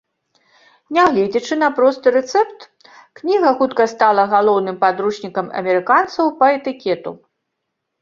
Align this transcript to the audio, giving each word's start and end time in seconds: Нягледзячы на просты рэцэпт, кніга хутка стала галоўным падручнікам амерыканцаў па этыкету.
Нягледзячы 0.97 1.57
на 1.63 1.69
просты 1.81 2.13
рэцэпт, 2.15 2.65
кніга 3.21 3.53
хутка 3.61 3.83
стала 3.95 4.27
галоўным 4.35 4.83
падручнікам 4.87 5.55
амерыканцаў 5.63 6.37
па 6.43 6.53
этыкету. 6.59 7.11